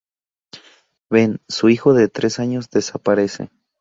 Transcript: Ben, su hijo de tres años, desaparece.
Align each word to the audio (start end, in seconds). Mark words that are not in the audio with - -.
Ben, 1.11 1.41
su 1.47 1.69
hijo 1.69 1.93
de 1.93 2.07
tres 2.09 2.39
años, 2.39 2.71
desaparece. 2.71 3.51